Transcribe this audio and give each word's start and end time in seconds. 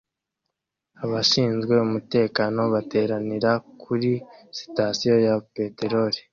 Abashinzwe 1.03 1.73
umutekano 1.87 2.61
bateranira 2.73 3.51
kuri 3.83 4.11
sitasiyo 4.57 5.15
ya 5.25 5.35
Patrol 5.53 6.13